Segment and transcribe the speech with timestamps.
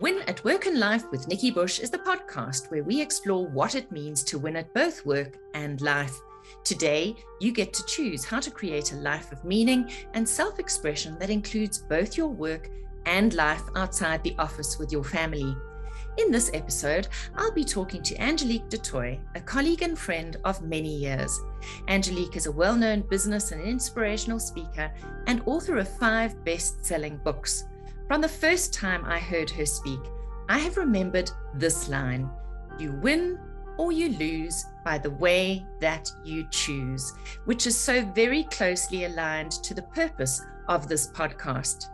[0.00, 3.74] Win at Work and Life with Nikki Bush is the podcast where we explore what
[3.74, 6.18] it means to win at both work and life.
[6.64, 11.18] Today, you get to choose how to create a life of meaning and self expression
[11.18, 12.70] that includes both your work
[13.04, 15.54] and life outside the office with your family.
[16.16, 20.62] In this episode, I'll be talking to Angelique du Toit, a colleague and friend of
[20.62, 21.38] many years.
[21.88, 24.90] Angelique is a well known business and inspirational speaker
[25.26, 27.64] and author of five best selling books.
[28.10, 30.00] From the first time I heard her speak,
[30.48, 32.28] I have remembered this line
[32.76, 33.38] You win
[33.78, 39.52] or you lose by the way that you choose, which is so very closely aligned
[39.52, 41.84] to the purpose of this podcast.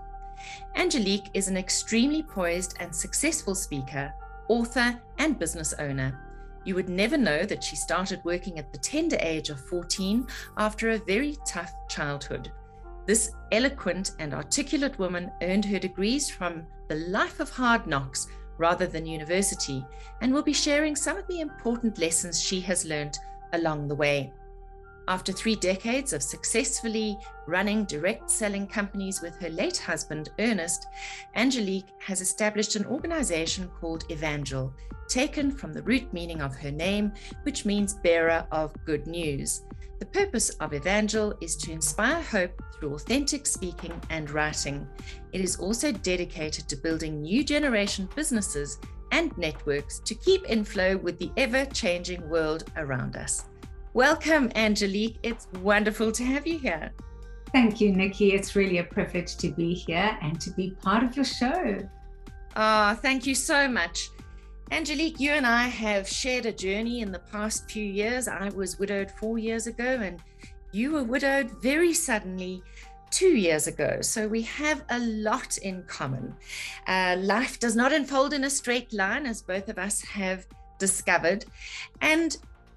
[0.74, 4.10] Angelique is an extremely poised and successful speaker,
[4.48, 6.18] author, and business owner.
[6.64, 10.26] You would never know that she started working at the tender age of 14
[10.56, 12.52] after a very tough childhood.
[13.06, 18.26] This eloquent and articulate woman earned her degrees from the life of hard knocks
[18.58, 19.84] rather than university
[20.20, 23.18] and will be sharing some of the important lessons she has learned
[23.52, 24.32] along the way.
[25.08, 30.88] After three decades of successfully running direct selling companies with her late husband, Ernest,
[31.36, 34.74] Angelique has established an organization called Evangel,
[35.08, 37.12] taken from the root meaning of her name,
[37.44, 39.62] which means bearer of good news.
[40.00, 44.88] The purpose of Evangel is to inspire hope through authentic speaking and writing.
[45.32, 48.80] It is also dedicated to building new generation businesses
[49.12, 53.44] and networks to keep in flow with the ever changing world around us.
[53.96, 55.16] Welcome, Angelique.
[55.22, 56.92] It's wonderful to have you here.
[57.50, 58.34] Thank you, Nikki.
[58.34, 61.78] It's really a privilege to be here and to be part of your show.
[62.56, 64.10] Ah, oh, thank you so much.
[64.70, 68.28] Angelique, you and I have shared a journey in the past few years.
[68.28, 70.22] I was widowed four years ago, and
[70.72, 72.62] you were widowed very suddenly
[73.10, 74.02] two years ago.
[74.02, 76.36] So we have a lot in common.
[76.86, 80.46] Uh, life does not unfold in a straight line, as both of us have
[80.78, 81.46] discovered.
[82.02, 82.36] And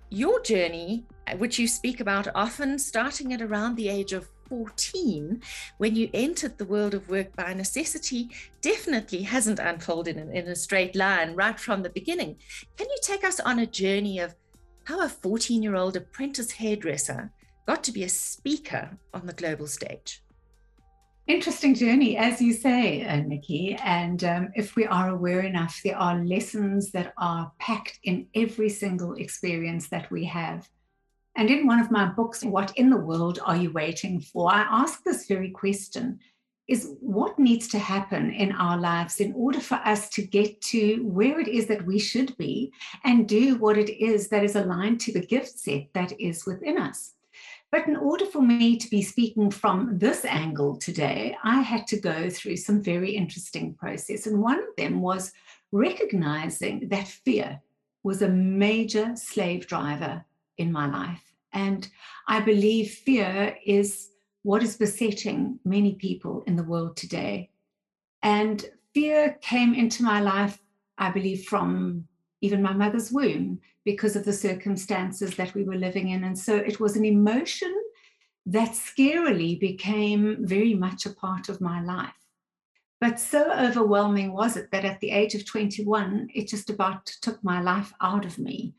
[0.10, 5.42] your journey, uh, which you speak about often, starting at around the age of 14,
[5.78, 8.30] when you entered the world of work by necessity,
[8.62, 12.36] definitely hasn't unfolded in, in a straight line right from the beginning.
[12.78, 14.36] Can you take us on a journey of
[14.86, 17.32] how a 14 year old apprentice hairdresser
[17.68, 20.24] got to be a speaker on the global stage?
[21.30, 23.78] Interesting journey, as you say, uh, Nikki.
[23.84, 28.68] And um, if we are aware enough, there are lessons that are packed in every
[28.68, 30.68] single experience that we have.
[31.36, 34.52] And in one of my books, What in the World Are You Waiting For?
[34.52, 36.20] I ask this very question
[36.68, 41.04] is what needs to happen in our lives in order for us to get to
[41.04, 42.74] where it is that we should be
[43.04, 46.80] and do what it is that is aligned to the gift set that is within
[46.80, 47.14] us.
[47.72, 52.00] But in order for me to be speaking from this angle today, I had to
[52.00, 54.26] go through some very interesting process.
[54.26, 55.32] And one of them was
[55.72, 57.62] recognizing that fear
[58.04, 60.26] was a major slave driver
[60.58, 61.22] in my life.
[61.54, 61.88] And
[62.28, 64.10] I believe fear is
[64.44, 67.52] what is besetting many people in the world today.
[68.24, 70.60] And fear came into my life,
[70.98, 72.08] I believe, from
[72.42, 76.24] even my mother's womb because of the circumstances that we were living in.
[76.24, 77.74] And so it was an emotion
[78.46, 82.14] that scarily became very much a part of my life.
[83.02, 87.42] But so overwhelming was it that at the age of 21, it just about took
[87.44, 88.74] my life out of me.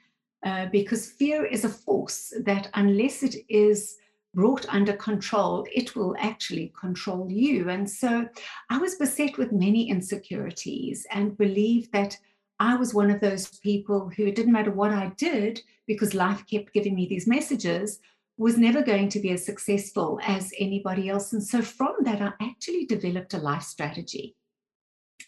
[0.44, 3.96] Uh, because fear is a force that, unless it is
[4.34, 7.68] brought under control, it will actually control you.
[7.68, 8.28] And so
[8.70, 12.16] I was beset with many insecurities and believed that
[12.60, 16.44] I was one of those people who it didn't matter what I did because life
[16.46, 17.98] kept giving me these messages
[18.36, 21.32] was never going to be as successful as anybody else.
[21.32, 24.36] And so from that, I actually developed a life strategy.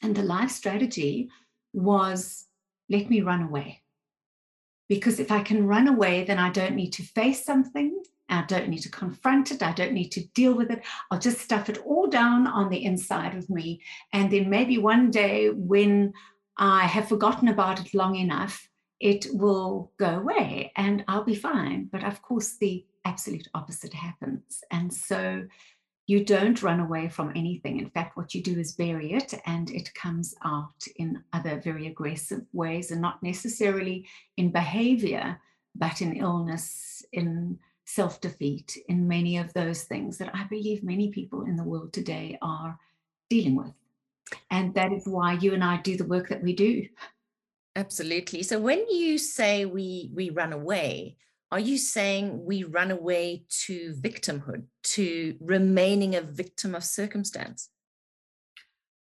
[0.03, 1.31] And the life strategy
[1.73, 2.47] was
[2.91, 3.83] let me run away.
[4.89, 8.03] Because if I can run away, then I don't need to face something.
[8.29, 9.63] I don't need to confront it.
[9.63, 10.83] I don't need to deal with it.
[11.11, 13.83] I'll just stuff it all down on the inside of me.
[14.13, 16.13] And then maybe one day when
[16.57, 18.69] I have forgotten about it long enough,
[19.01, 21.89] it will go away and I'll be fine.
[21.91, 24.63] But of course, the absolute opposite happens.
[24.71, 25.45] And so
[26.07, 27.79] you don't run away from anything.
[27.79, 31.87] In fact, what you do is bury it and it comes out in other very
[31.87, 34.07] aggressive ways and not necessarily
[34.37, 35.41] in behavior,
[35.75, 41.11] but in illness, in self defeat, in many of those things that I believe many
[41.11, 42.79] people in the world today are
[43.31, 43.73] dealing with.
[44.51, 46.87] And that is why you and I do the work that we do.
[47.77, 48.43] Absolutely.
[48.43, 51.17] So when you say we we run away,
[51.51, 54.65] are you saying we run away to victimhood,
[54.95, 57.71] to remaining a victim of circumstance?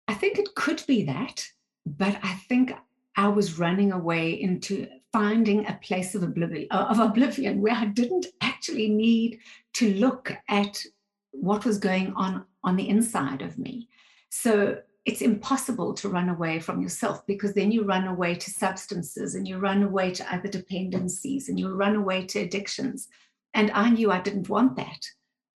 [0.07, 1.47] I think it could be that.
[1.85, 2.73] but I think
[3.15, 7.85] I was running away into finding a place of oblivion, uh, of oblivion where I
[7.85, 9.39] didn't actually need
[9.73, 10.83] to look at
[11.31, 13.89] what was going on on the inside of me.
[14.29, 19.35] So it's impossible to run away from yourself because then you run away to substances
[19.35, 23.09] and you run away to other dependencies and you run away to addictions.
[23.53, 25.05] And I knew I didn't want that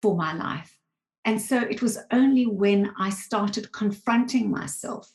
[0.02, 0.78] for my life.
[1.26, 5.12] And so it was only when I started confronting myself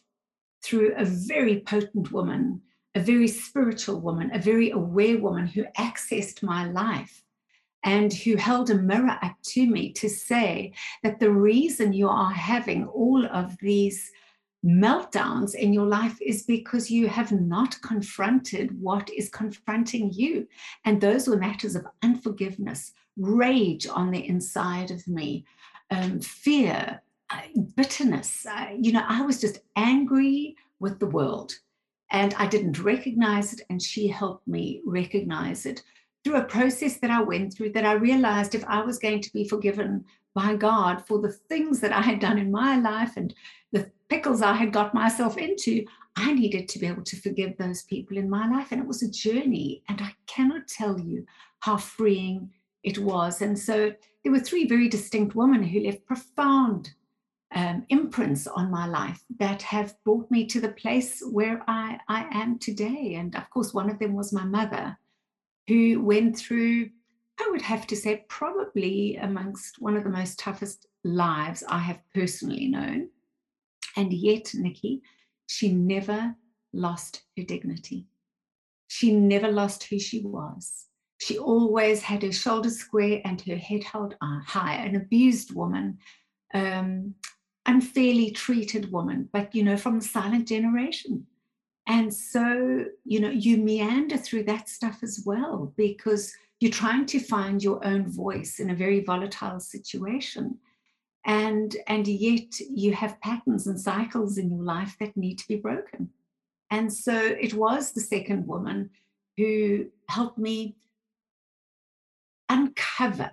[0.62, 2.62] through a very potent woman,
[2.94, 7.22] a very spiritual woman, a very aware woman who accessed my life
[7.84, 10.72] and who held a mirror up to me to say
[11.02, 14.10] that the reason you are having all of these
[14.64, 20.46] meltdowns in your life is because you have not confronted what is confronting you.
[20.84, 25.46] And those were matters of unforgiveness, rage on the inside of me,
[25.90, 27.00] um, fear,
[27.30, 27.40] uh,
[27.76, 28.46] bitterness.
[28.46, 31.52] Uh, you know, I was just angry with the world
[32.10, 33.60] and I didn't recognize it.
[33.70, 35.82] And she helped me recognize it
[36.24, 39.32] through a process that I went through that I realized if I was going to
[39.32, 40.04] be forgiven
[40.34, 43.34] by God for the things that I had done in my life and
[43.72, 45.84] the pickles I had got myself into,
[46.16, 48.72] I needed to be able to forgive those people in my life.
[48.72, 49.82] And it was a journey.
[49.88, 51.24] And I cannot tell you
[51.60, 52.50] how freeing
[52.82, 53.42] it was.
[53.42, 53.92] And so
[54.22, 56.90] there were three very distinct women who left profound
[57.54, 62.26] um, imprints on my life that have brought me to the place where I, I
[62.32, 63.14] am today.
[63.14, 64.98] And of course, one of them was my mother,
[65.68, 66.88] who went through,
[67.38, 72.00] I would have to say, probably amongst one of the most toughest lives I have
[72.14, 73.10] personally known.
[73.96, 75.02] And yet, Nikki,
[75.46, 76.34] she never
[76.72, 78.06] lost her dignity.
[78.88, 80.86] She never lost who she was.
[81.20, 85.98] She always had her shoulders square and her head held high, an abused woman,
[86.54, 87.14] um,
[87.66, 91.26] unfairly treated woman, but you know, from the silent generation.
[91.88, 97.18] And so, you know, you meander through that stuff as well because you're trying to
[97.18, 100.58] find your own voice in a very volatile situation.
[101.24, 105.56] And and yet you have patterns and cycles in your life that need to be
[105.56, 106.10] broken.
[106.70, 108.90] And so it was the second woman
[109.38, 110.76] who helped me
[112.50, 113.30] uncover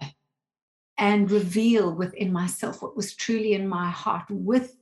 [0.98, 4.78] and reveal within myself what was truly in my heart with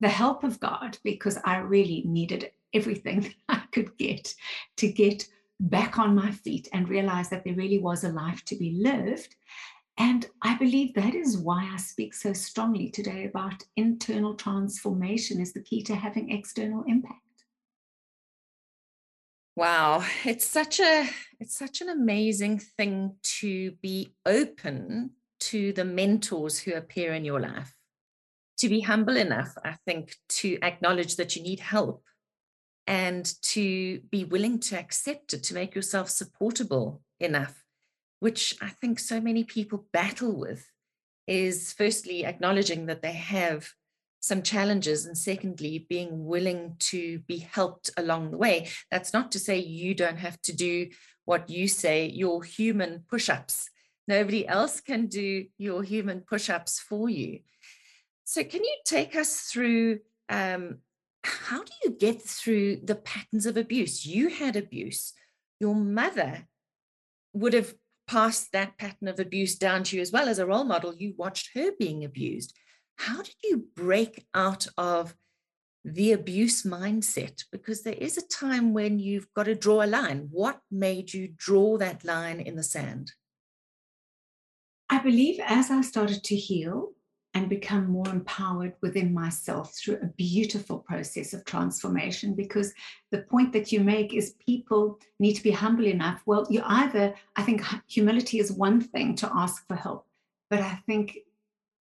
[0.00, 4.34] the help of God, because I really needed everything I could get
[4.78, 5.26] to get
[5.60, 9.34] back on my feet and realize that there really was a life to be lived.
[9.98, 15.52] And I believe that is why I speak so strongly today about internal transformation is
[15.52, 17.22] the key to having external impact.
[19.56, 21.08] Wow, it's such a
[21.40, 25.10] it's such an amazing thing to be open
[25.40, 27.74] to the mentors who appear in your life.
[28.58, 32.04] To be humble enough, I think, to acknowledge that you need help
[32.88, 37.64] and to be willing to accept it, to make yourself supportable enough
[38.20, 40.66] which I think so many people battle with,
[41.26, 43.70] is firstly acknowledging that they have
[44.20, 48.68] some challenges, and secondly, being willing to be helped along the way.
[48.90, 50.88] That's not to say you don't have to do
[51.24, 53.70] what you say, your human push ups.
[54.08, 57.40] Nobody else can do your human push ups for you.
[58.24, 60.78] So, can you take us through um,
[61.28, 64.06] how do you get through the patterns of abuse?
[64.06, 65.12] You had abuse.
[65.60, 66.46] Your mother
[67.32, 67.74] would have
[68.06, 70.94] passed that pattern of abuse down to you as well as a role model.
[70.94, 72.56] You watched her being abused.
[72.96, 75.14] How did you break out of
[75.84, 77.44] the abuse mindset?
[77.52, 80.28] Because there is a time when you've got to draw a line.
[80.30, 83.12] What made you draw that line in the sand?
[84.90, 86.92] I believe as I started to heal,
[87.38, 92.34] and become more empowered within myself through a beautiful process of transformation.
[92.34, 92.74] Because
[93.12, 96.20] the point that you make is people need to be humble enough.
[96.26, 100.04] Well, you either, I think humility is one thing to ask for help,
[100.50, 101.18] but I think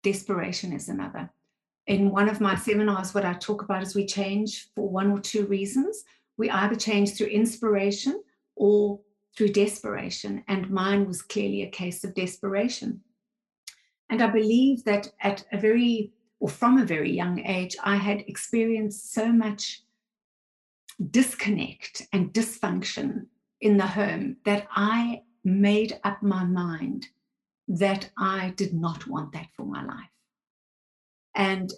[0.03, 1.27] desperation is another.
[1.87, 5.19] In one of my seminars, what I talk about is we change for one or
[5.19, 6.03] two reasons.
[6.37, 8.21] We either change through inspiration
[8.55, 8.99] or
[9.35, 10.43] through desperation.
[10.47, 13.01] And mine was clearly a case of desperation
[14.09, 18.21] and I believe that at a very, or from a very young age, I had
[18.21, 19.81] experienced so much
[21.11, 23.27] disconnect and dysfunction
[23.61, 27.07] in the home that I made up my mind
[27.67, 30.09] that I did not want that for my life.
[31.35, 31.71] And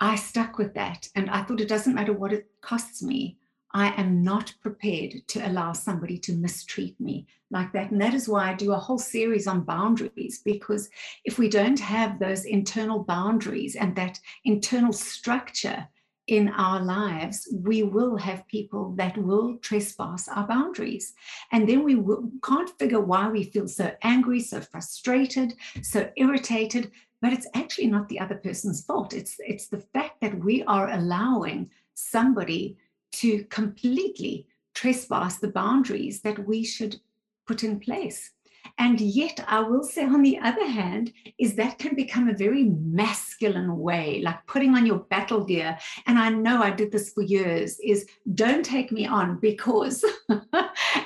[0.00, 1.08] I stuck with that.
[1.14, 3.38] And I thought it doesn't matter what it costs me.
[3.74, 7.90] I am not prepared to allow somebody to mistreat me like that.
[7.90, 10.88] And that is why I do a whole series on boundaries, because
[11.24, 15.88] if we don't have those internal boundaries and that internal structure
[16.28, 21.12] in our lives, we will have people that will trespass our boundaries.
[21.50, 26.92] And then we will, can't figure why we feel so angry, so frustrated, so irritated.
[27.20, 29.12] But it's actually not the other person's fault.
[29.12, 32.76] It's, it's the fact that we are allowing somebody
[33.20, 37.00] to completely trespass the boundaries that we should
[37.46, 38.30] put in place.
[38.78, 42.64] And yet, I will say, on the other hand, is that can become a very
[42.64, 45.78] masculine way, like putting on your battle gear.
[46.06, 50.04] And I know I did this for years is don't take me on because,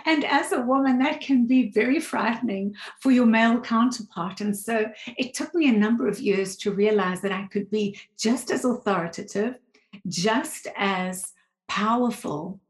[0.07, 4.41] and as a woman, that can be very frightening for your male counterpart.
[4.41, 4.87] And so
[5.19, 8.65] it took me a number of years to realize that I could be just as
[8.65, 9.57] authoritative,
[10.07, 11.33] just as
[11.68, 12.60] powerful,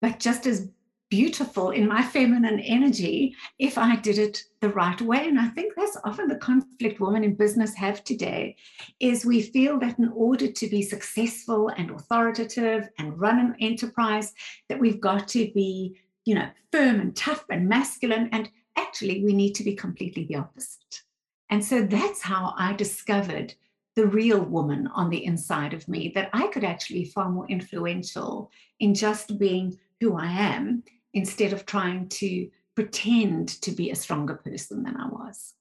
[0.00, 0.68] but just as
[1.10, 5.28] beautiful in my feminine energy if I did it the right way.
[5.28, 8.56] And I think that's often the conflict women in business have today
[8.98, 14.32] is we feel that in order to be successful and authoritative and run an enterprise,
[14.68, 18.28] that we've got to be, you know, firm and tough and masculine.
[18.32, 21.02] And actually we need to be completely the opposite.
[21.48, 23.54] And so that's how I discovered
[23.96, 27.46] the real woman on the inside of me, that I could actually be far more
[27.48, 30.82] influential in just being who I am
[31.12, 35.54] instead of trying to pretend to be a stronger person than I was.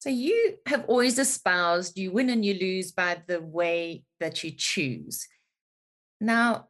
[0.00, 4.50] So you have always espoused you win and you lose by the way that you
[4.50, 5.26] choose.
[6.20, 6.68] Now,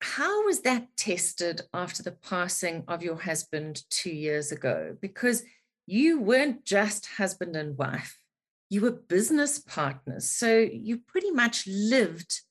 [0.00, 4.96] how was that tested after the passing of your husband two years ago?
[5.00, 5.42] Because
[5.86, 8.18] you weren't just husband and wife,
[8.70, 10.28] you were business partners.
[10.28, 12.42] So you pretty much lived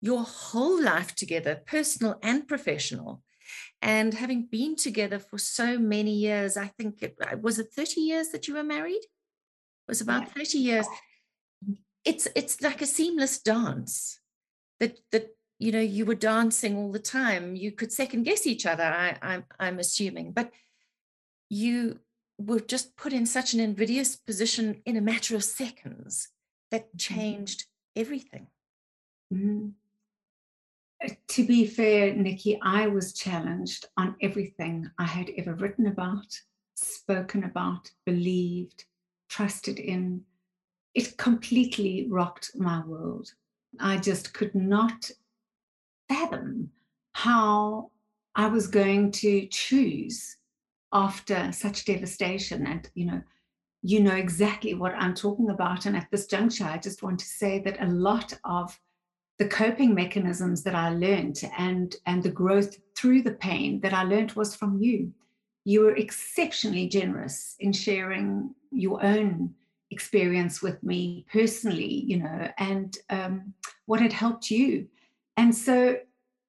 [0.00, 3.22] your whole life together, personal and professional.
[3.82, 8.00] And having been together for so many years, I think it uh, was it 30
[8.00, 9.02] years that you were married?
[9.02, 10.86] It was about 30 years.
[12.04, 14.20] It's it's like a seamless dance
[14.80, 15.28] that that
[15.58, 17.56] you know you were dancing all the time.
[17.56, 20.50] You could second guess each other, I, I'm I'm assuming, but
[21.50, 22.00] you
[22.38, 26.28] were just put in such an invidious position in a matter of seconds
[26.70, 27.14] that mm-hmm.
[27.14, 27.64] changed
[27.96, 28.48] everything.
[29.32, 29.68] Mm-hmm
[31.28, 36.26] to be fair, Nikki, I was challenged on everything I had ever written about,
[36.74, 38.84] spoken about, believed,
[39.28, 40.22] trusted in.
[40.94, 43.32] It completely rocked my world.
[43.80, 45.10] I just could not
[46.08, 46.70] fathom
[47.12, 47.90] how
[48.34, 50.36] I was going to choose
[50.94, 52.66] after such devastation.
[52.66, 53.22] And, you know,
[53.82, 55.84] you know exactly what I'm talking about.
[55.84, 58.78] And at this juncture, I just want to say that a lot of
[59.38, 64.04] the coping mechanisms that I learned and, and the growth through the pain that I
[64.04, 65.12] learned was from you.
[65.64, 69.54] You were exceptionally generous in sharing your own
[69.90, 73.54] experience with me personally, you know, and um,
[73.86, 74.86] what had helped you.
[75.36, 75.96] And so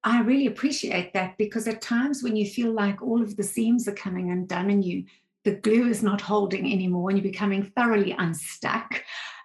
[0.06, 3.88] I really appreciate that because at times when you feel like all of the seams
[3.88, 5.04] are coming undone and you,
[5.42, 9.02] the glue is not holding anymore and you're becoming thoroughly unstuck,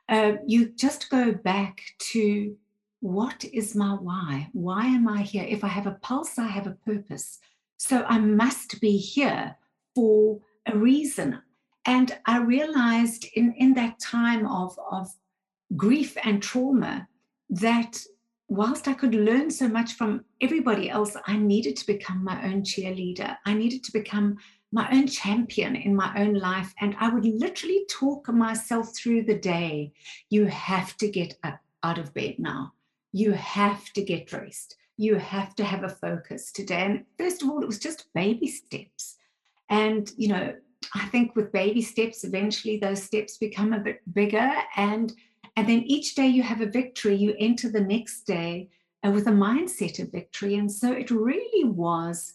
[0.08, 2.56] uh, you just go back to
[3.00, 4.50] what is my why?
[4.54, 5.46] Why am I here?
[5.50, 7.40] If I have a pulse, I have a purpose.
[7.78, 9.56] So I must be here
[9.96, 11.42] for a reason.
[11.86, 15.10] And I realized in, in that time of, of
[15.76, 17.08] grief and trauma
[17.50, 18.04] that
[18.52, 22.62] whilst I could learn so much from everybody else, I needed to become my own
[22.62, 23.36] cheerleader.
[23.46, 24.38] I needed to become
[24.72, 26.74] my own champion in my own life.
[26.80, 29.94] And I would literally talk myself through the day.
[30.30, 32.74] You have to get up out of bed now
[33.12, 34.76] you have to get dressed.
[34.98, 36.82] You have to have a focus today.
[36.82, 39.18] And first of all, it was just baby steps.
[39.70, 40.54] And, you know,
[40.94, 44.52] I think with baby steps, eventually those steps become a bit bigger.
[44.76, 45.14] And,
[45.56, 48.70] and then each day you have a victory, you enter the next day
[49.06, 50.56] uh, with a mindset of victory.
[50.56, 52.34] And so it really was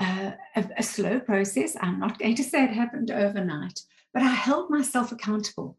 [0.00, 0.34] a,
[0.76, 1.76] a slow process.
[1.80, 3.80] I'm not going to say it happened overnight,
[4.12, 5.76] but I held myself accountable.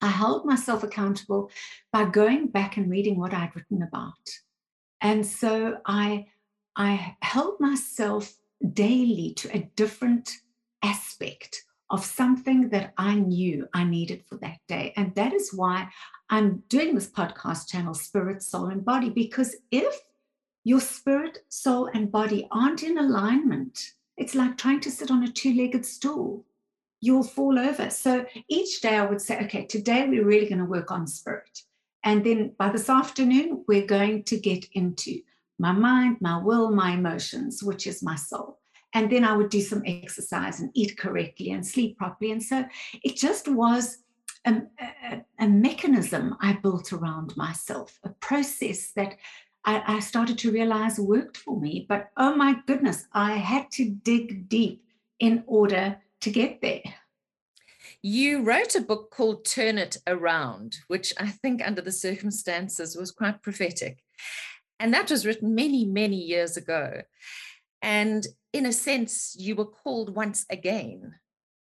[0.00, 1.50] I held myself accountable
[1.92, 4.12] by going back and reading what I'd written about.
[5.00, 6.26] And so I,
[6.76, 8.34] I held myself
[8.72, 10.30] daily to a different
[10.82, 14.92] aspect of something that I knew I needed for that day.
[14.96, 15.88] And that is why
[16.30, 19.94] I'm doing this podcast channel, Spirit, Soul, and Body, because if
[20.64, 25.30] your spirit, soul, and body aren't in alignment, it's like trying to sit on a
[25.30, 26.46] two legged stool
[27.04, 27.90] you'll fall over.
[27.90, 31.60] So each day I would say, okay, today we're really going to work on spirit.
[32.02, 35.20] And then by this afternoon, we're going to get into
[35.58, 38.58] my mind, my will, my emotions, which is my soul.
[38.94, 42.30] And then I would do some exercise and eat correctly and sleep properly.
[42.30, 42.64] And so
[43.02, 43.98] it just was
[44.46, 49.16] a, a, a, mechanism I built around myself, a process that
[49.64, 51.86] I, I started to realize worked for me.
[51.88, 54.84] But oh my goodness, I had to dig deep
[55.18, 56.82] in order to get there.
[58.02, 63.10] You wrote a book called Turn It Around, which I think, under the circumstances, was
[63.10, 64.04] quite prophetic.
[64.78, 67.02] And that was written many, many years ago.
[67.80, 71.16] And in a sense, you were called once again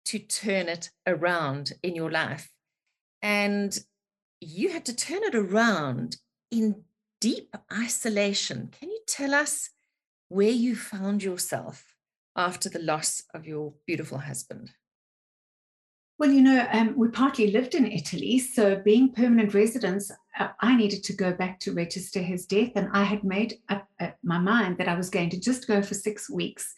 [0.03, 2.51] to turn it around in your life.
[3.21, 3.75] And
[4.41, 6.17] you had to turn it around
[6.51, 6.83] in
[7.21, 8.69] deep isolation.
[8.77, 9.69] Can you tell us
[10.27, 11.95] where you found yourself
[12.35, 14.71] after the loss of your beautiful husband?
[16.19, 18.37] Well, you know, um, we partly lived in Italy.
[18.37, 22.71] So, being permanent residents, uh, I needed to go back to register his death.
[22.75, 25.81] And I had made up uh, my mind that I was going to just go
[25.81, 26.75] for six weeks,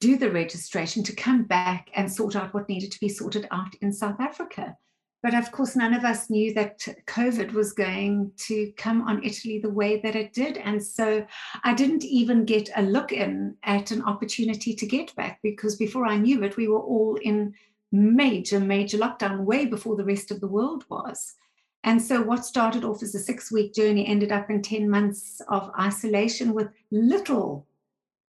[0.00, 3.74] do the registration to come back and sort out what needed to be sorted out
[3.82, 4.76] in South Africa.
[5.22, 9.58] But of course, none of us knew that COVID was going to come on Italy
[9.58, 10.56] the way that it did.
[10.56, 11.26] And so
[11.62, 16.06] I didn't even get a look in at an opportunity to get back because before
[16.06, 17.52] I knew it, we were all in
[17.92, 21.34] major, major lockdown way before the rest of the world was.
[21.82, 25.40] And so, what started off as a six week journey ended up in 10 months
[25.48, 27.66] of isolation with little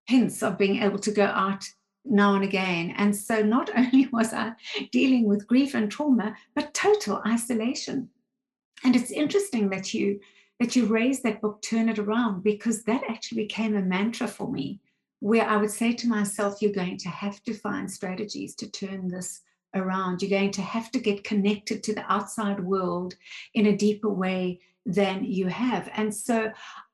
[0.07, 1.64] hints of being able to go out
[2.05, 2.95] now and again.
[2.97, 4.52] And so, not only was I
[4.93, 8.11] dealing with grief and trauma, but total isolation.
[8.85, 10.21] And it's interesting that you
[10.61, 14.52] that you raised that book, Turn It Around, because that actually became a mantra for
[14.52, 14.79] me,
[15.21, 19.09] where I would say to myself, you're going to have to find strategies to turn
[19.09, 19.40] this
[19.75, 20.23] around.
[20.23, 23.15] You're going to have to get connected to the outside world
[23.55, 25.91] in a deeper way than you have.
[25.95, 26.53] And so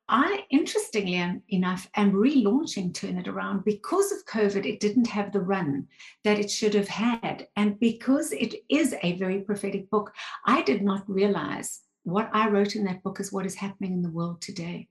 [0.09, 4.65] I, interestingly enough, am relaunching Turn It Around because of COVID.
[4.65, 5.89] It didn't have the run
[6.23, 7.49] that it should have had.
[7.57, 10.13] And because it is a very prophetic book,
[10.45, 14.03] I did not realize what I wrote in that book is what is happening in
[14.03, 14.89] the world today.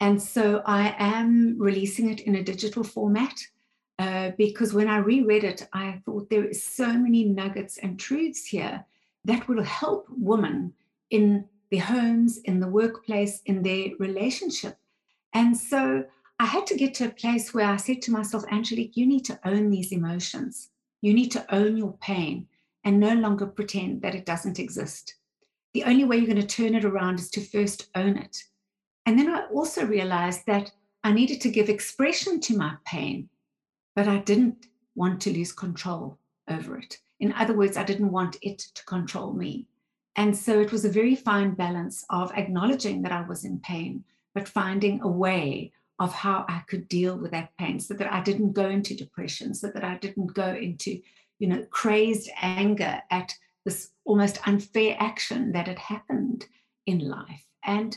[0.00, 3.40] And so I am releasing it in a digital format.
[4.02, 8.44] Uh, because when I reread it, I thought there is so many nuggets and truths
[8.44, 8.84] here
[9.24, 10.72] that will help women
[11.10, 14.76] in their homes, in the workplace, in their relationship.
[15.34, 16.04] And so
[16.40, 19.24] I had to get to a place where I said to myself, Angelique, you need
[19.26, 20.70] to own these emotions.
[21.00, 22.48] You need to own your pain
[22.82, 25.14] and no longer pretend that it doesn't exist.
[25.74, 28.42] The only way you're going to turn it around is to first own it.
[29.06, 30.72] And then I also realized that
[31.04, 33.28] I needed to give expression to my pain
[33.94, 36.98] but I didn't want to lose control over it.
[37.20, 39.66] In other words, I didn't want it to control me.
[40.16, 44.04] And so it was a very fine balance of acknowledging that I was in pain,
[44.34, 48.20] but finding a way of how I could deal with that pain so that I
[48.22, 51.00] didn't go into depression, so that I didn't go into,
[51.38, 56.46] you know, crazed anger at this almost unfair action that had happened
[56.86, 57.44] in life.
[57.64, 57.96] And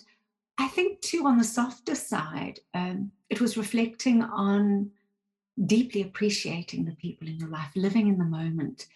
[0.58, 4.92] I think, too, on the softer side, um, it was reflecting on
[5.64, 8.88] deeply appreciating the people in your life, living in the moment,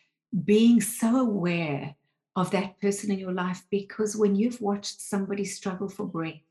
[0.44, 1.96] being so aware
[2.36, 3.64] of that person in your life.
[3.70, 6.42] Because when you've watched somebody struggle for breath,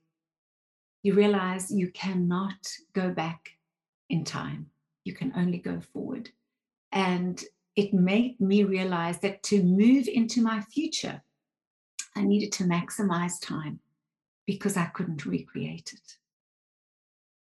[1.02, 3.50] you realize you cannot go back
[4.10, 4.70] in time,
[5.04, 6.30] you can only go forward.
[6.92, 7.42] And
[7.76, 11.22] it made me realize that to move into my future,
[12.16, 13.78] I needed to maximize time
[14.46, 16.16] because I couldn't recreate it.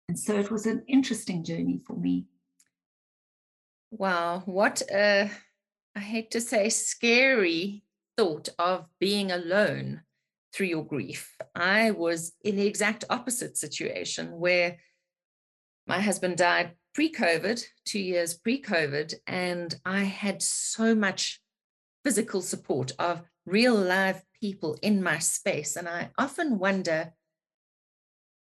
[0.07, 2.25] And so it was an interesting journey for me.
[3.91, 5.29] Wow, what a,
[5.95, 7.83] I hate to say, scary
[8.17, 10.01] thought of being alone
[10.53, 11.35] through your grief.
[11.53, 14.77] I was in the exact opposite situation where
[15.87, 21.41] my husband died pre COVID, two years pre COVID, and I had so much
[22.03, 25.75] physical support of real live people in my space.
[25.75, 27.13] And I often wonder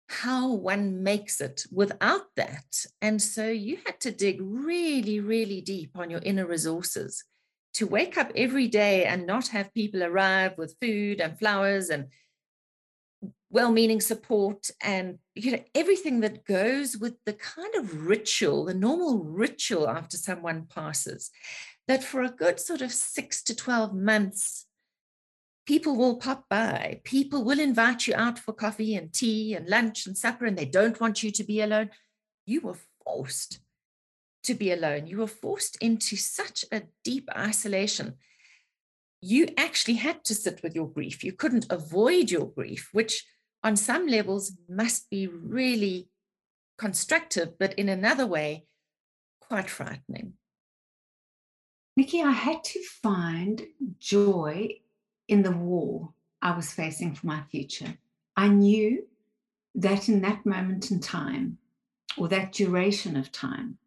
[0.10, 2.86] how one makes it without that.
[3.02, 7.24] And so you had to dig really, really deep on your inner resources
[7.76, 12.08] to wake up every day and not have people arrive with food and flowers and
[13.50, 19.24] well-meaning support and you know everything that goes with the kind of ritual the normal
[19.24, 21.32] ritual after someone passes
[21.88, 24.67] that for a good sort of 6 to 12 months
[25.68, 27.02] people will pop by.
[27.04, 30.66] People will invite you out for coffee and tea and lunch and supper, and they
[30.66, 31.90] don't want you to be alone.
[32.46, 33.60] You were forced
[34.44, 35.08] to be alone.
[35.08, 38.16] You were forced into such a deep isolation.
[39.22, 41.24] You actually had to sit with your grief.
[41.24, 43.26] You couldn't avoid your grief, which
[43.62, 46.08] on some levels must be really
[46.78, 48.68] constructive, but in another way,
[49.42, 50.34] quite frightening.
[51.98, 53.66] Nikki, I had to find
[53.98, 54.80] joy
[55.28, 57.98] in the war I was facing for my future.
[58.36, 59.06] I knew
[59.76, 61.58] that in that moment in time,
[62.18, 63.78] or that duration of time,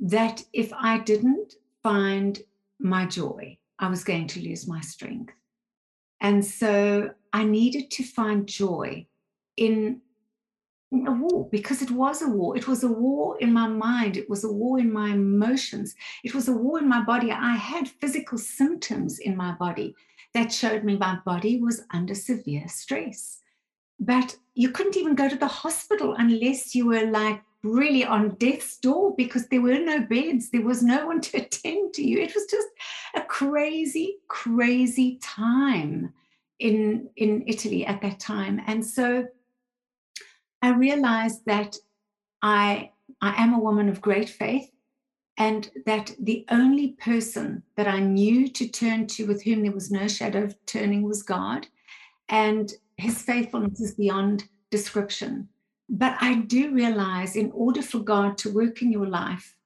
[0.00, 2.40] that if I didn't find
[2.78, 5.32] my joy, I was going to lose my strength.
[6.20, 9.06] And so I needed to find joy
[9.56, 10.00] in
[10.92, 12.56] a war because it was a war.
[12.56, 14.16] It was a war in my mind.
[14.16, 15.94] It was a war in my emotions.
[16.22, 17.32] It was a war in my body.
[17.32, 19.94] I had physical symptoms in my body
[20.34, 23.38] that showed me my body was under severe stress.
[24.00, 28.78] But you couldn't even go to the hospital unless you were like really on death's
[28.78, 30.50] door because there were no beds.
[30.50, 32.18] There was no one to attend to you.
[32.18, 32.68] It was just
[33.14, 36.12] a crazy, crazy time
[36.58, 38.60] in, in Italy at that time.
[38.66, 39.26] And so
[40.62, 41.76] I realized that
[42.40, 42.90] I,
[43.20, 44.70] I am a woman of great faith
[45.38, 49.90] and that the only person that I knew to turn to with whom there was
[49.90, 51.66] no shadow of turning was God.
[52.28, 55.48] And his faithfulness is beyond description.
[55.88, 59.56] But I do realize in order for God to work in your life,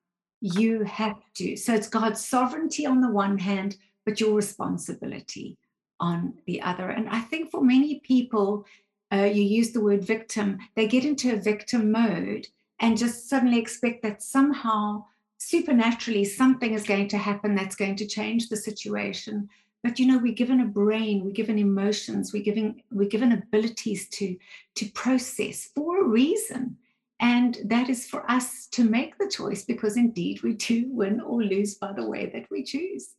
[0.40, 1.57] you have to.
[1.57, 5.59] So it's God's sovereignty on the one hand, but your responsibility
[6.00, 6.90] on the other.
[6.90, 8.66] And I think for many people,
[9.12, 12.46] uh, you use the word victim, they get into a victim mode
[12.81, 15.05] and just suddenly expect that somehow,
[15.38, 19.49] supernaturally, something is going to happen that's going to change the situation.
[19.83, 24.09] But you know, we're given a brain, we're given emotions, we're given we're given abilities
[24.11, 24.37] to
[24.77, 26.79] to process for a reason.
[27.20, 31.42] And that is for us to make the choice because indeed we do win or
[31.42, 33.14] lose by the way that we choose.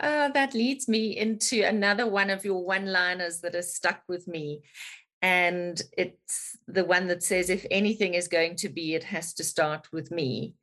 [0.00, 4.26] Uh, that leads me into another one of your one liners that has stuck with
[4.26, 4.62] me.
[5.20, 9.44] And it's the one that says, if anything is going to be, it has to
[9.44, 10.54] start with me,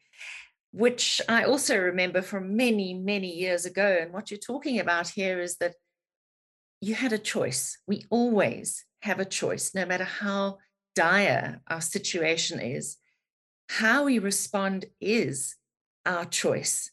[0.75, 3.97] which I also remember from many, many years ago.
[4.01, 5.75] And what you're talking about here is that
[6.81, 7.77] you had a choice.
[7.87, 10.57] We always have a choice, no matter how
[10.93, 12.97] dire our situation is.
[13.69, 15.55] How we respond is
[16.05, 16.91] our choice.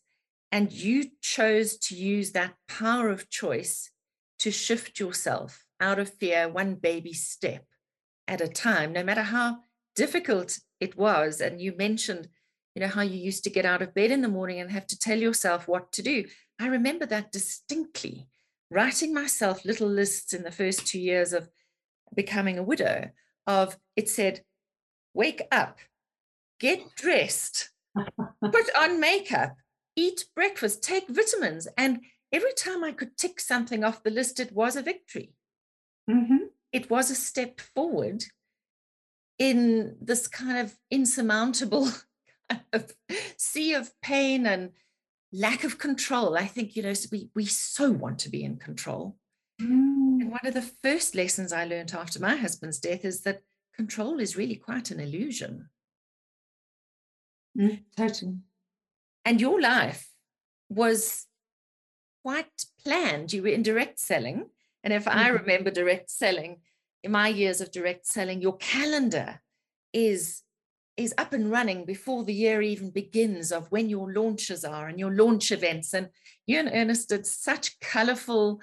[0.52, 3.90] And you chose to use that power of choice
[4.38, 7.64] to shift yourself out of fear one baby step
[8.28, 9.58] at a time, no matter how
[9.96, 11.40] difficult it was.
[11.40, 12.28] And you mentioned,
[12.74, 14.86] you know, how you used to get out of bed in the morning and have
[14.88, 16.24] to tell yourself what to do.
[16.60, 18.28] I remember that distinctly,
[18.70, 21.48] writing myself little lists in the first two years of
[22.14, 23.10] becoming a widow
[23.46, 24.42] of it said,
[25.14, 25.78] wake up,
[26.60, 29.56] get dressed, put on makeup,
[29.96, 31.68] eat breakfast, take vitamins.
[31.76, 32.00] And
[32.32, 35.34] every time I could tick something off the list, it was a victory.
[36.08, 36.46] Mm-hmm.
[36.72, 38.24] It was a step forward
[39.38, 41.90] in this kind of insurmountable
[43.36, 44.70] sea of pain and
[45.32, 46.36] lack of control.
[46.36, 49.16] I think, you know, we, we so want to be in control.
[49.60, 50.20] Mm.
[50.20, 53.42] And one of the first lessons I learned after my husband's death is that
[53.74, 55.68] control is really quite an illusion.
[57.58, 58.36] Mm, totally.
[59.24, 60.08] And your life
[60.68, 61.26] was
[62.22, 63.32] quite planned.
[63.32, 64.46] You were in direct selling.
[64.82, 65.18] And if mm-hmm.
[65.18, 66.58] I remember direct selling,
[67.02, 69.40] in my years of direct selling, your calendar
[69.92, 70.42] is
[71.04, 74.98] is up and running before the year even begins of when your launches are and
[74.98, 75.94] your launch events.
[75.94, 76.08] And
[76.46, 78.60] you and Ernest did such colorful,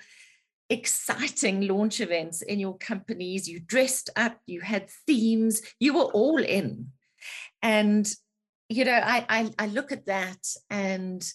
[0.69, 3.47] exciting launch events in your companies.
[3.47, 6.87] You dressed up, you had themes, you were all in.
[7.61, 8.09] And
[8.69, 11.27] you know, I, I, I look at that and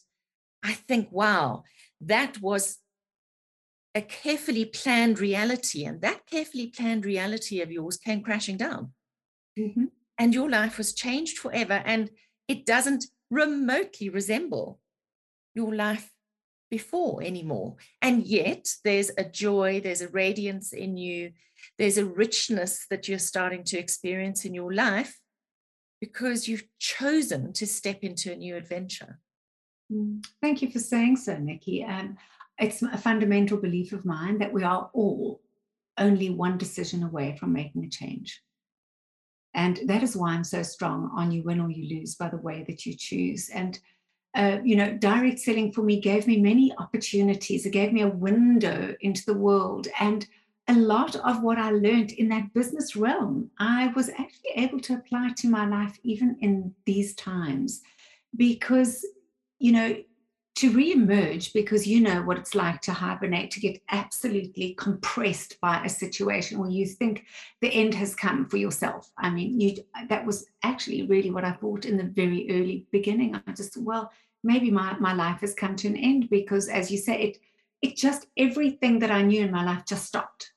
[0.62, 1.64] I think, wow,
[2.00, 2.78] that was
[3.94, 5.84] a carefully planned reality.
[5.84, 8.92] And that carefully planned reality of yours came crashing down.
[9.58, 9.86] Mm-hmm.
[10.18, 11.82] And your life was changed forever.
[11.84, 12.10] And
[12.48, 14.80] it doesn't remotely resemble
[15.54, 16.10] your life
[16.70, 17.76] before anymore.
[18.02, 21.32] And yet there's a joy, there's a radiance in you,
[21.78, 25.18] there's a richness that you're starting to experience in your life
[26.00, 29.20] because you've chosen to step into a new adventure.
[29.92, 31.84] Mm, thank you for saying so, Nikki.
[31.84, 32.16] Um,
[32.58, 35.40] it's a fundamental belief of mine that we are all
[35.98, 38.42] only one decision away from making a change.
[39.54, 42.36] And that is why I'm so strong on you win or you lose by the
[42.36, 43.50] way that you choose.
[43.50, 43.78] And,
[44.34, 47.64] uh, you know, direct selling for me gave me many opportunities.
[47.64, 49.86] It gave me a window into the world.
[50.00, 50.26] And
[50.66, 54.94] a lot of what I learned in that business realm, I was actually able to
[54.94, 57.82] apply to my life even in these times
[58.36, 59.06] because,
[59.58, 59.96] you know,
[60.56, 65.82] to re-emerge because you know what it's like to hibernate to get absolutely compressed by
[65.84, 67.24] a situation where you think
[67.60, 69.76] the end has come for yourself i mean you
[70.08, 74.12] that was actually really what i thought in the very early beginning i just well
[74.44, 77.38] maybe my, my life has come to an end because as you say it
[77.84, 80.52] it just everything that I knew in my life just stopped.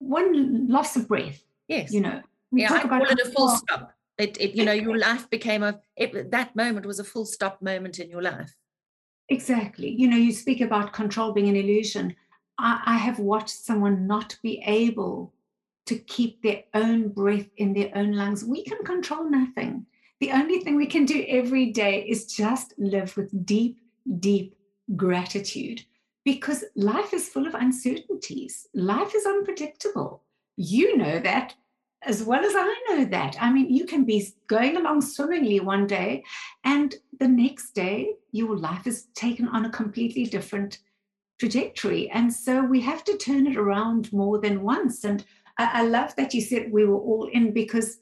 [0.00, 1.40] One loss of breath.
[1.68, 1.92] Yes.
[1.92, 3.92] You know, we yeah, talk I about call it a full stop.
[4.18, 7.62] It, it, you know, your life became a, it, that moment was a full stop
[7.62, 8.52] moment in your life.
[9.28, 9.90] Exactly.
[9.90, 12.14] You know, you speak about control being an illusion.
[12.58, 15.32] I, I have watched someone not be able
[15.86, 18.44] to keep their own breath in their own lungs.
[18.44, 19.86] We can control nothing.
[20.20, 23.80] The only thing we can do every day is just live with deep,
[24.20, 24.56] deep
[24.96, 25.84] gratitude
[26.24, 28.66] because life is full of uncertainties.
[28.74, 30.22] Life is unpredictable.
[30.56, 31.54] You know that
[32.06, 33.36] as well as I know that.
[33.40, 36.24] I mean, you can be going along swimmingly one day,
[36.64, 40.78] and the next day, your life is taken on a completely different
[41.38, 42.10] trajectory.
[42.10, 45.04] And so we have to turn it around more than once.
[45.04, 45.24] And
[45.58, 47.98] I, I love that you said we were all in because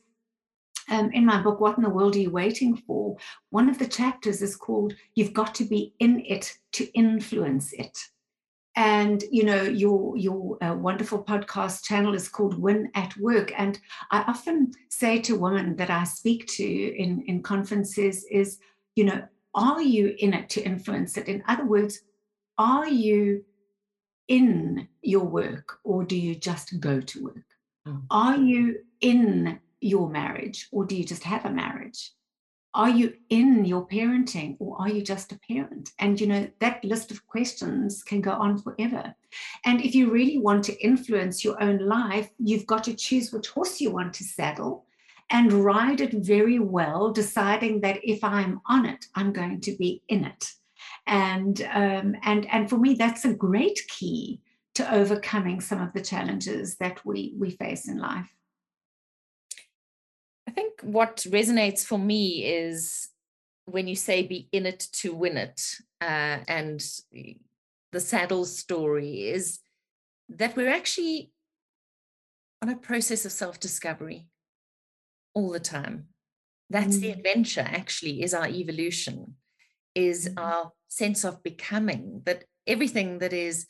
[0.90, 3.16] um, in my book, What in the World Are You Waiting For?
[3.50, 7.98] One of the chapters is called You've Got to Be in It to Influence It
[8.76, 13.52] and you know your your uh, wonderful podcast channel is called win at work.
[13.56, 13.78] And
[14.11, 18.58] i often say to women that i speak to in in conferences is
[18.96, 19.22] you know
[19.54, 21.28] are you in it to influence it?
[21.28, 22.00] In other words
[22.58, 23.44] are you
[24.28, 27.44] in your work or do you just go to work?
[27.87, 28.02] Mm.
[28.11, 32.12] are you in your marriage or do you just have a marriage
[32.74, 35.90] are you in your parenting or are you just a parent?
[35.98, 39.14] And you know, that list of questions can go on forever.
[39.64, 43.48] And if you really want to influence your own life, you've got to choose which
[43.48, 44.87] horse you want to saddle
[45.30, 50.02] and ride it very well, deciding that if I'm on it, I'm going to be
[50.08, 50.52] in it.
[51.06, 54.40] And um, and and for me, that's a great key
[54.74, 58.28] to overcoming some of the challenges that we we face in life.
[60.48, 63.09] I think what resonates for me is
[63.66, 65.62] when you say be in it to win it.
[66.00, 66.85] Uh, and
[67.92, 69.61] the saddle story is
[70.28, 71.31] that we're actually
[72.61, 74.26] on a process of self discovery
[75.35, 76.07] all the time.
[76.70, 77.00] That's mm.
[77.00, 79.35] the adventure, actually, is our evolution,
[79.94, 80.40] is mm.
[80.40, 83.66] our sense of becoming, that everything that is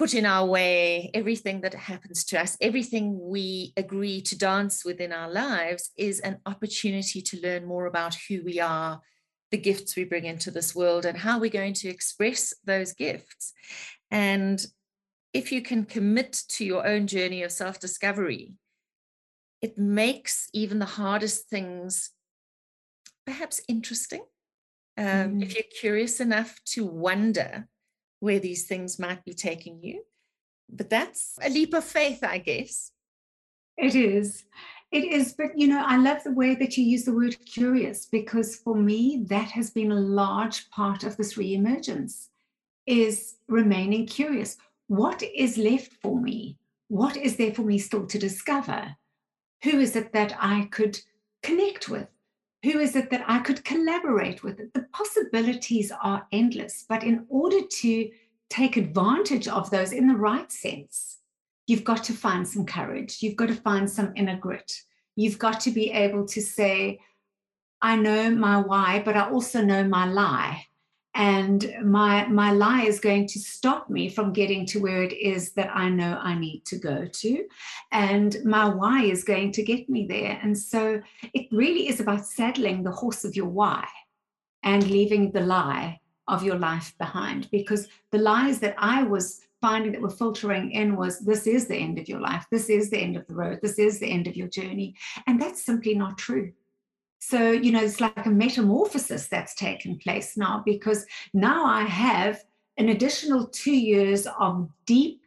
[0.00, 5.12] put in our way, everything that happens to us, everything we agree to dance within
[5.12, 9.02] our lives is an opportunity to learn more about who we are,
[9.50, 13.52] the gifts we bring into this world, and how we're going to express those gifts.
[14.10, 14.64] And
[15.34, 18.54] if you can commit to your own journey of self discovery,
[19.60, 22.08] it makes even the hardest things
[23.26, 24.24] perhaps interesting.
[24.96, 25.42] Um, mm.
[25.42, 27.68] If you're curious enough to wonder
[28.20, 30.04] where these things might be taking you.
[30.68, 32.92] But that's a leap of faith, I guess.
[33.76, 34.44] It is.
[34.92, 35.32] It is.
[35.32, 38.76] But, you know, I love the way that you use the word curious because for
[38.76, 42.28] me, that has been a large part of this reemergence
[42.86, 44.56] is remaining curious.
[44.88, 46.58] What is left for me?
[46.88, 48.96] What is there for me still to discover?
[49.62, 51.00] Who is it that I could
[51.42, 52.08] connect with?
[52.62, 54.72] Who is it that I could collaborate with?
[54.74, 58.10] The possibilities are endless, but in order to
[58.50, 61.18] take advantage of those in the right sense,
[61.66, 63.18] you've got to find some courage.
[63.22, 64.72] You've got to find some inner grit.
[65.16, 67.00] You've got to be able to say,
[67.80, 70.66] I know my why, but I also know my lie
[71.14, 75.52] and my my lie is going to stop me from getting to where it is
[75.52, 77.44] that i know i need to go to.
[77.90, 80.38] And my why is going to get me there.
[80.42, 81.00] And so
[81.34, 83.86] it really is about saddling the horse of your why
[84.62, 87.50] and leaving the lie of your life behind.
[87.50, 91.76] Because the lies that i was finding that were filtering in was this is the
[91.76, 92.46] end of your life.
[92.50, 93.58] This is the end of the road.
[93.60, 94.96] This is the end of your journey.
[95.26, 96.52] And that's simply not true
[97.20, 101.04] so, you know, it's like a metamorphosis that's taken place now because
[101.34, 102.42] now I have
[102.78, 105.20] an additional two years of deep,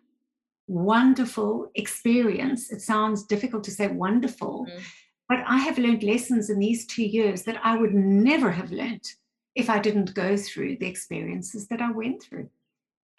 [0.68, 2.72] wonderful experience.
[2.72, 4.82] It sounds difficult to say wonderful, mm.
[5.30, 9.08] but I have learned lessons in these two years that I would never have learned
[9.54, 12.50] if I didn't go through the experiences that I went through.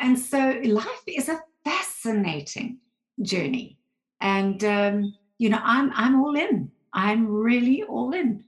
[0.01, 2.79] And so life is a fascinating
[3.23, 3.79] journey.
[4.21, 6.73] And, um, you know, I'm, I'm all in.
[6.93, 8.43] I'm really all in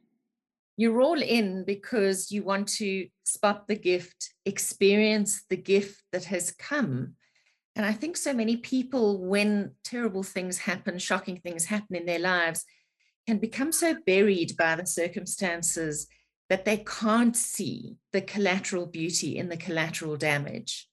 [0.76, 6.52] you're all in because you want to spot the gift, experience the gift that has
[6.52, 7.14] come.
[7.74, 12.18] And I think so many people, when terrible things happen, shocking things happen in their
[12.18, 12.64] lives,
[13.26, 16.06] can become so buried by the circumstances
[16.48, 20.88] that they can't see the collateral beauty in the collateral damage.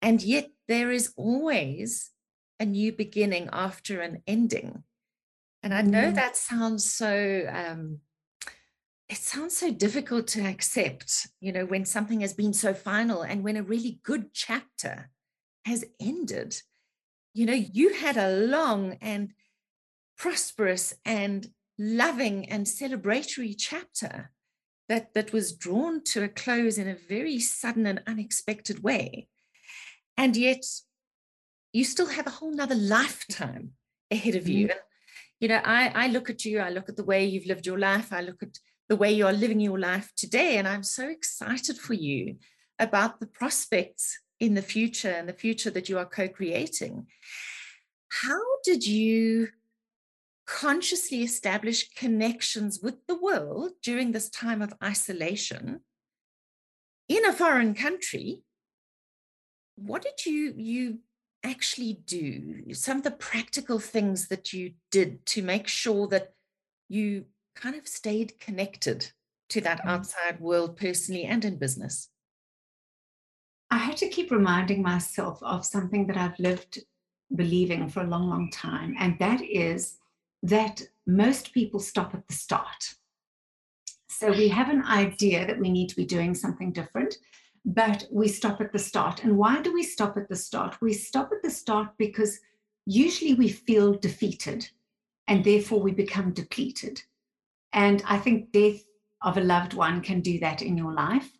[0.00, 2.10] And yet, there is always
[2.58, 4.82] a new beginning after an ending.
[5.62, 6.14] And I know mm.
[6.14, 7.98] that sounds so um,
[9.12, 13.44] it sounds so difficult to accept, you know, when something has been so final and
[13.44, 15.10] when a really good chapter
[15.66, 16.56] has ended.
[17.34, 19.34] You know, you had a long and
[20.16, 21.46] prosperous and
[21.78, 24.30] loving and celebratory chapter
[24.88, 29.28] that, that was drawn to a close in a very sudden and unexpected way.
[30.16, 30.64] And yet
[31.74, 33.72] you still have a whole nother lifetime
[34.10, 34.68] ahead of you.
[34.68, 34.78] Mm-hmm.
[35.40, 37.78] You know, I, I look at you, I look at the way you've lived your
[37.78, 38.56] life, I look at
[38.92, 42.36] the way you're living your life today, and I'm so excited for you
[42.78, 47.06] about the prospects in the future and the future that you are co creating.
[48.10, 49.48] How did you
[50.46, 55.80] consciously establish connections with the world during this time of isolation
[57.08, 58.42] in a foreign country?
[59.76, 60.98] What did you you
[61.42, 62.74] actually do?
[62.74, 66.34] Some of the practical things that you did to make sure that
[66.90, 67.24] you
[67.54, 69.12] kind of stayed connected
[69.50, 69.88] to that mm-hmm.
[69.88, 72.08] outside world personally and in business?
[73.70, 76.80] I had to keep reminding myself of something that I've lived
[77.34, 79.96] believing for a long, long time, and that is
[80.42, 82.94] that most people stop at the start.
[84.08, 87.16] So we have an idea that we need to be doing something different,
[87.64, 89.24] but we stop at the start.
[89.24, 90.76] And why do we stop at the start?
[90.80, 92.38] We stop at the start because
[92.86, 94.68] usually we feel defeated
[95.28, 97.02] and therefore we become depleted.
[97.72, 98.82] And I think death
[99.22, 101.30] of a loved one can do that in your life.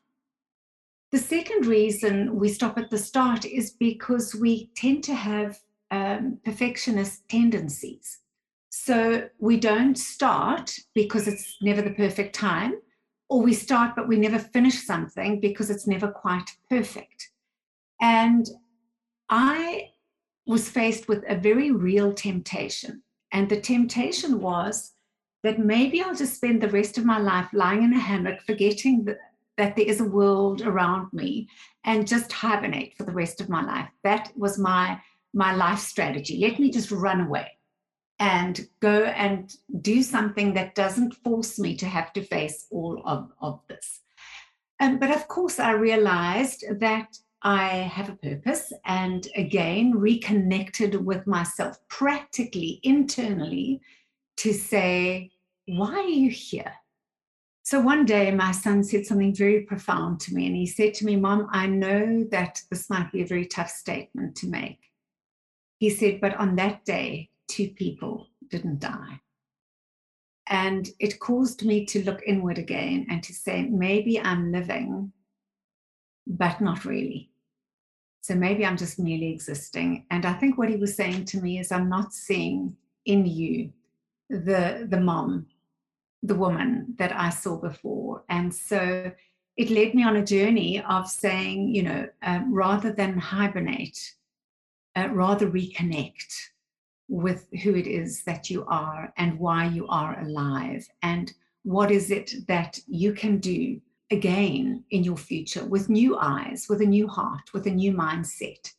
[1.11, 5.59] The second reason we stop at the start is because we tend to have
[5.91, 8.21] um, perfectionist tendencies.
[8.71, 12.81] So we don't start because it's never the perfect time,
[13.29, 17.29] or we start but we never finish something because it's never quite perfect.
[18.01, 18.49] And
[19.29, 19.91] I
[20.47, 23.03] was faced with a very real temptation.
[23.31, 24.93] And the temptation was
[25.43, 29.05] that maybe I'll just spend the rest of my life lying in a hammock, forgetting
[29.05, 29.19] that,
[29.57, 31.49] that there is a world around me
[31.85, 33.89] and just hibernate for the rest of my life.
[34.05, 35.01] That was my
[35.35, 36.39] my life strategy.
[36.39, 37.51] Let me just run away
[38.19, 43.33] and go and do something that doesn't force me to have to face all of,
[43.41, 44.03] of this.
[44.79, 51.27] Um, but of course, I realized that I have a purpose and again reconnected with
[51.27, 53.81] myself practically, internally,
[54.37, 55.32] to say,
[55.67, 56.73] Why are you here?
[57.65, 61.05] So one day, my son said something very profound to me, and he said to
[61.05, 64.81] me, Mom, I know that this might be a very tough statement to make.
[65.79, 69.21] He said, But on that day, two people didn't die.
[70.49, 75.13] And it caused me to look inward again and to say, maybe I'm living,
[76.27, 77.31] but not really.
[78.21, 80.07] So maybe I'm just merely existing.
[80.11, 83.73] And I think what he was saying to me is, I'm not seeing in you
[84.31, 85.47] the, the mom,
[86.23, 88.25] the woman that I saw before.
[88.29, 89.13] And so
[89.57, 93.99] it led me on a journey of saying, you know, uh, rather than hibernate,
[94.97, 96.33] uh, rather reconnect
[97.09, 101.33] with who it is that you are and why you are alive and
[101.65, 103.81] what is it that you can do
[104.11, 108.73] again in your future with new eyes, with a new heart, with a new mindset.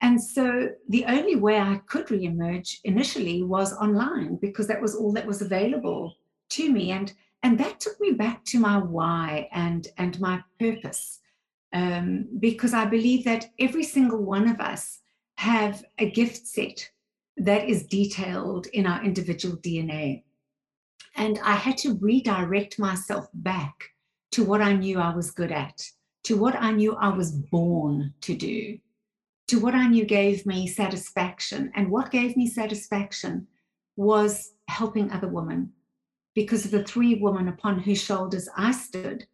[0.00, 5.12] And so the only way I could reemerge initially was online because that was all
[5.12, 6.14] that was available
[6.50, 6.90] to me.
[6.90, 11.20] And, and that took me back to my why and, and my purpose.
[11.72, 15.00] Um, because I believe that every single one of us
[15.36, 16.88] have a gift set
[17.36, 20.22] that is detailed in our individual DNA.
[21.16, 23.90] And I had to redirect myself back
[24.32, 25.86] to what I knew I was good at,
[26.24, 28.78] to what I knew I was born to do,
[29.48, 31.70] to what I knew gave me satisfaction.
[31.74, 33.46] And what gave me satisfaction
[33.96, 35.72] was helping other women.
[36.34, 39.26] Because of the three women upon whose shoulders I stood,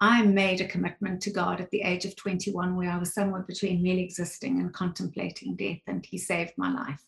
[0.00, 3.42] I made a commitment to God at the age of 21, where I was somewhere
[3.42, 7.04] between merely existing and contemplating death, and He saved my life.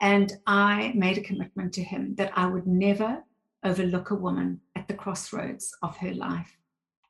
[0.00, 3.24] And I made a commitment to him that I would never
[3.64, 6.58] overlook a woman at the crossroads of her life.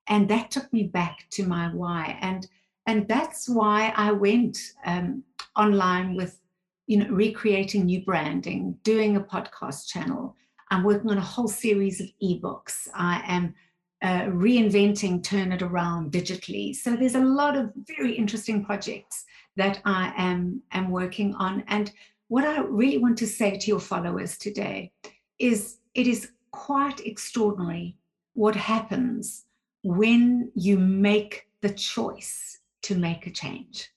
[0.06, 2.18] And that took me back to my why.
[2.20, 2.46] And,
[2.86, 5.24] and that's why I went um,
[5.56, 6.38] online with,
[6.86, 10.36] you know, recreating new branding, doing a podcast channel.
[10.74, 12.88] I'm working on a whole series of ebooks.
[12.94, 13.54] I am
[14.02, 16.74] uh, reinventing Turn It Around digitally.
[16.74, 21.62] So there's a lot of very interesting projects that I am, am working on.
[21.68, 21.92] And
[22.26, 24.90] what I really want to say to your followers today
[25.38, 27.96] is it is quite extraordinary
[28.32, 29.44] what happens
[29.84, 33.90] when you make the choice to make a change.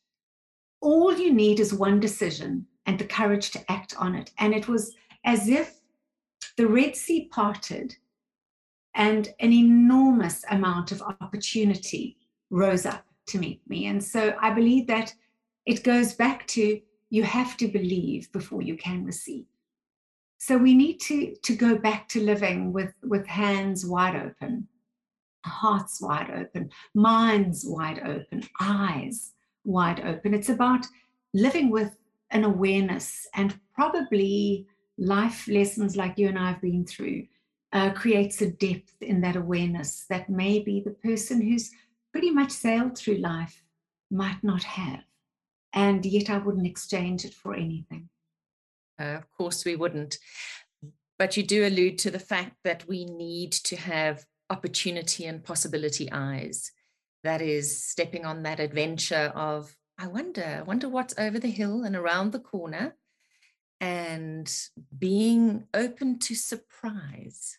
[0.81, 4.29] All you need is one decision and the courage to act on it.
[4.37, 5.76] And it was as if
[6.57, 7.95] the Red Sea parted
[8.95, 12.17] and an enormous amount of opportunity
[12.49, 13.85] rose up to meet me.
[13.85, 15.13] And so I believe that
[15.65, 19.45] it goes back to you have to believe before you can receive.
[20.39, 24.67] So we need to, to go back to living with, with hands wide open,
[25.45, 29.33] hearts wide open, minds wide open, eyes
[29.63, 30.33] wide open.
[30.33, 30.85] It's about
[31.33, 31.95] living with
[32.31, 34.67] an awareness and probably
[34.97, 37.27] life lessons like you and I have been through
[37.73, 41.71] uh, creates a depth in that awareness that maybe the person who's
[42.11, 43.61] pretty much sailed through life
[44.09, 45.03] might not have.
[45.73, 48.09] And yet I wouldn't exchange it for anything.
[48.99, 50.17] Uh, of course, we wouldn't.
[51.19, 56.09] But you do allude to the fact that we need to have opportunity and possibility
[56.11, 56.71] eyes.
[57.23, 61.83] That is stepping on that adventure of, I wonder, I wonder what's over the hill
[61.83, 62.95] and around the corner,
[63.79, 64.51] and
[64.97, 67.57] being open to surprise.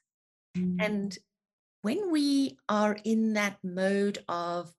[0.57, 0.77] Mm.
[0.81, 1.19] And
[1.83, 4.73] when we are in that mode of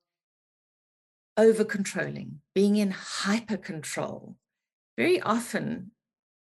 [1.37, 4.35] over controlling, being in hyper control,
[4.97, 5.91] very often,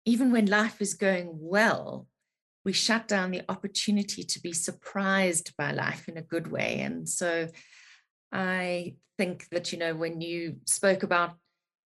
[0.05, 2.07] even when life is going well,
[2.65, 6.81] we shut down the opportunity to be surprised by life in a good way.
[6.81, 7.47] And so
[8.31, 11.35] I think that, you know, when you spoke about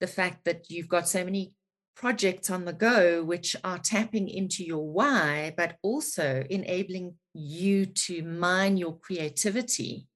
[0.02, 1.54] the fact that you've got so many
[1.96, 8.22] projects on the go which are tapping into your why, but also enabling you to
[8.24, 10.08] mine your creativity,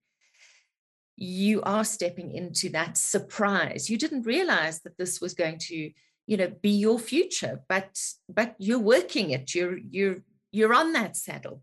[1.15, 3.89] you are stepping into that surprise.
[3.89, 5.91] You didn't realize that this was going to,
[6.27, 9.53] you know, be your future, but but you're working it.
[9.53, 10.17] You're you're
[10.51, 11.61] you're on that saddle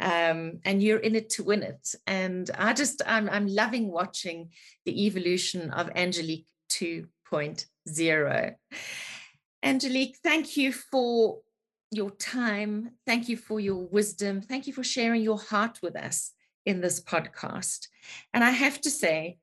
[0.00, 1.94] um, and you're in it to win it.
[2.06, 4.50] And I just, I'm, I'm loving watching
[4.84, 8.54] the evolution of Angelique 2.0.
[9.62, 11.40] Angelique, thank you for
[11.90, 12.90] your time.
[13.06, 14.40] Thank you for your wisdom.
[14.40, 16.32] Thank you for sharing your heart with us
[16.66, 17.88] in this podcast.
[18.32, 19.38] And I have to say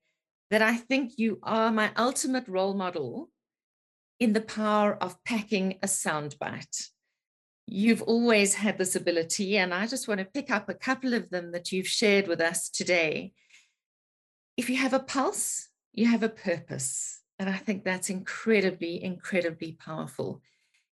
[0.52, 3.30] that I think you are my ultimate role model
[4.20, 6.90] in the power of packing a soundbite.
[7.68, 11.32] You've always had this ability, and I just want to pick up a couple of
[11.32, 13.34] them that you've shared with us today.
[14.56, 17.22] If you have a pulse, you have a purpose.
[17.38, 20.42] And I think that's incredibly, incredibly powerful.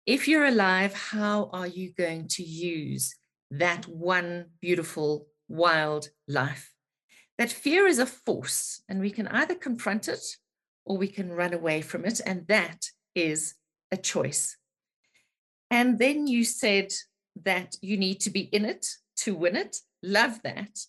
[0.07, 3.14] If you're alive, how are you going to use
[3.51, 6.72] that one beautiful, wild life?
[7.38, 10.24] That fear is a force, and we can either confront it
[10.84, 12.20] or we can run away from it.
[12.24, 13.55] And that is
[13.93, 14.57] a choice.
[15.70, 16.93] And then you said
[17.45, 18.86] that you need to be in it
[19.18, 19.76] to win it.
[20.03, 20.80] Love that.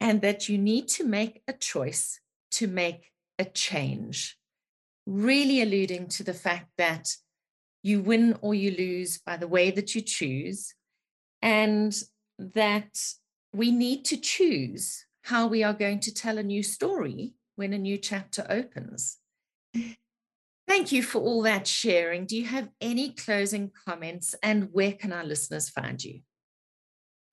[0.00, 2.20] And that you need to make a choice
[2.52, 4.38] to make a change
[5.06, 7.16] really alluding to the fact that
[7.82, 10.74] you win or you lose by the way that you choose,
[11.40, 12.00] and
[12.38, 12.96] that
[13.52, 17.78] we need to choose how we are going to tell a new story when a
[17.78, 19.18] new chapter opens.
[20.68, 22.24] Thank you for all that sharing.
[22.24, 26.20] Do you have any closing comments, and where can our listeners find you?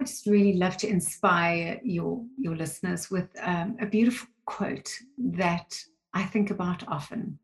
[0.01, 5.77] I just really love to inspire your, your listeners with um, a beautiful quote that
[6.13, 7.37] I think about often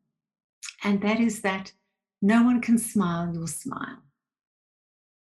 [0.84, 1.72] and that is that
[2.22, 4.02] no one can smile your smile.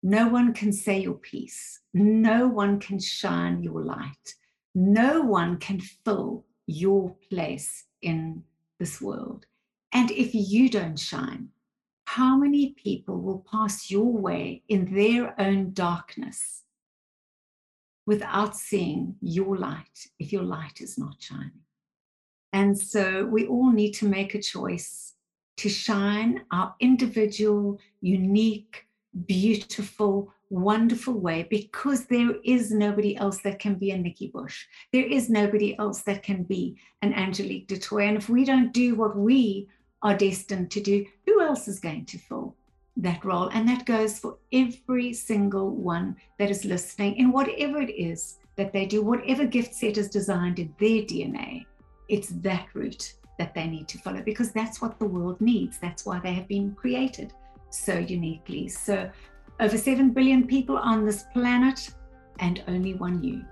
[0.01, 1.81] No one can say your piece.
[1.93, 4.35] No one can shine your light.
[4.73, 8.43] No one can fill your place in
[8.79, 9.45] this world.
[9.91, 11.49] And if you don't shine,
[12.05, 16.63] how many people will pass your way in their own darkness
[18.05, 21.61] without seeing your light if your light is not shining?
[22.53, 25.13] And so we all need to make a choice
[25.59, 28.87] to shine our individual, unique,
[29.25, 34.65] beautiful, wonderful way because there is nobody else that can be a Nikki Bush.
[34.93, 38.07] There is nobody else that can be an Angelique du Toit.
[38.07, 39.67] And if we don't do what we
[40.01, 42.55] are destined to do, who else is going to fill
[42.95, 43.49] that role?
[43.49, 48.71] And that goes for every single one that is listening in whatever it is that
[48.71, 51.65] they do, whatever gift set is designed in their DNA,
[52.07, 55.79] it's that route that they need to follow because that's what the world needs.
[55.79, 57.33] That's why they have been created
[57.71, 58.67] so uniquely.
[58.67, 59.09] So,
[59.59, 61.89] over 7 billion people on this planet
[62.39, 63.43] and only one you.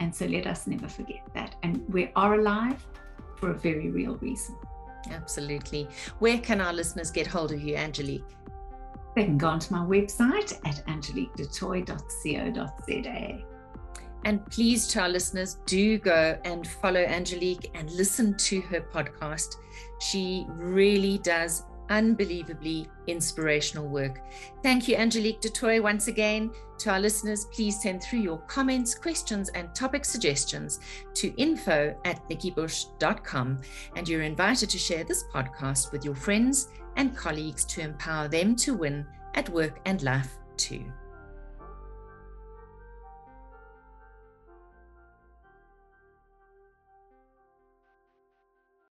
[0.00, 1.56] And so, let us never forget that.
[1.62, 2.82] And we are alive
[3.36, 4.56] for a very real reason.
[5.10, 5.88] Absolutely.
[6.20, 8.24] Where can our listeners get hold of you, Angelique?
[9.14, 13.51] They can go onto my website at angeliquedutoit.co.za.
[14.24, 19.56] And please, to our listeners, do go and follow Angelique and listen to her podcast.
[20.00, 24.20] She really does unbelievably inspirational work.
[24.62, 26.50] Thank you, Angelique du Toit, once again.
[26.78, 30.80] To our listeners, please send through your comments, questions, and topic suggestions
[31.14, 33.60] to info at nikkibush.com.
[33.94, 38.56] And you're invited to share this podcast with your friends and colleagues to empower them
[38.56, 40.84] to win at work and life too.